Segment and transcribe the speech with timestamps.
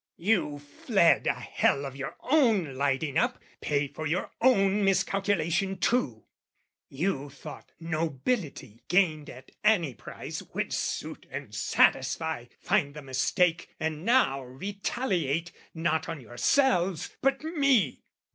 [0.17, 6.25] "You fled a hell of your own lighting up, "Pay for your own miscalculation too:
[6.89, 14.03] "You thought nobility, gained at any price, "Would suit and satisfy, find the mistake, "And
[14.03, 18.01] now retaliate, not on yourselves, but me.